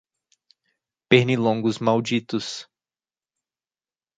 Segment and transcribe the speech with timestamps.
[1.09, 2.65] Pernilongos malditos